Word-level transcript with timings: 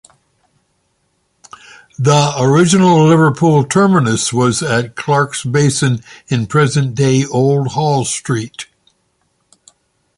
The 1.99 2.33
original 2.39 3.05
Liverpool 3.05 3.63
terminus 3.63 4.33
was 4.33 4.63
at 4.63 4.95
Clarke's 4.95 5.43
Basin 5.45 6.03
in 6.27 6.47
present-day 6.47 7.25
Old 7.27 7.73
Hall 7.73 8.03
Street. 8.03 8.65